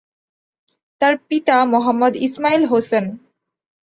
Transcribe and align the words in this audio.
তার 1.01 1.13
পিতা 1.27 1.55
মোহাম্মদ 1.65 2.13
ইসমাইল 2.27 2.63
হোসেন। 2.65 3.05